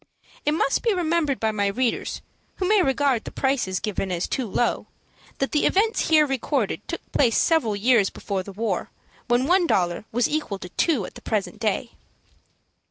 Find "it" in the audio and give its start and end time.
0.47-0.53